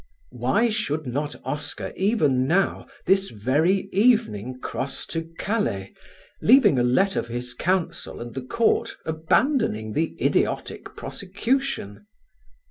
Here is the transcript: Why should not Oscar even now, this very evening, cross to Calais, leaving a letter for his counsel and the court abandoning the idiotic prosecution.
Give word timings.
Why 0.31 0.69
should 0.71 1.05
not 1.05 1.35
Oscar 1.45 1.93
even 1.95 2.47
now, 2.47 2.87
this 3.05 3.29
very 3.29 3.87
evening, 3.91 4.57
cross 4.59 5.05
to 5.13 5.29
Calais, 5.37 5.93
leaving 6.41 6.79
a 6.79 6.83
letter 6.83 7.21
for 7.21 7.31
his 7.33 7.53
counsel 7.53 8.19
and 8.19 8.33
the 8.33 8.41
court 8.41 8.97
abandoning 9.05 9.93
the 9.93 10.17
idiotic 10.19 10.95
prosecution. 10.95 12.07